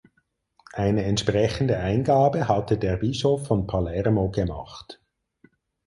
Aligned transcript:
Eine 0.73 1.03
entsprechende 1.03 1.77
Eingabe 1.77 2.47
hatte 2.47 2.79
der 2.79 2.97
Bischof 2.97 3.45
von 3.45 3.67
Palermo 3.67 4.31
gemacht. 4.31 4.99